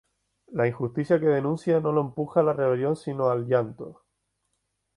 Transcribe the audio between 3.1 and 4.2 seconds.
al llanto.